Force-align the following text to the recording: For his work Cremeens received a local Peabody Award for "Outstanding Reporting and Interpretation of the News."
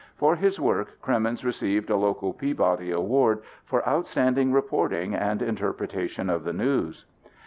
For 0.15 0.35
his 0.35 0.59
work 0.59 0.99
Cremeens 0.99 1.45
received 1.45 1.91
a 1.91 1.95
local 1.95 2.33
Peabody 2.33 2.89
Award 2.89 3.43
for 3.65 3.87
"Outstanding 3.87 4.51
Reporting 4.51 5.13
and 5.13 5.43
Interpretation 5.43 6.27
of 6.27 6.43
the 6.43 6.53
News." 6.53 7.05